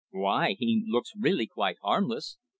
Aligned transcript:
"Why? 0.09 0.53
He 0.57 0.83
looks 0.87 1.13
really 1.15 1.45
quite 1.45 1.77
harmless. 1.83 2.37